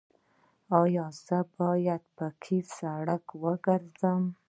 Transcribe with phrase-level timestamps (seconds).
[0.81, 4.21] ایا زه باید په قیر سړک وګرځم؟